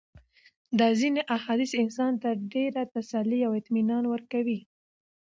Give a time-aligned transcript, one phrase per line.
[0.79, 4.59] دا ځېني احاديث انسان ته ډېره تسلي او اطمنان ورکوي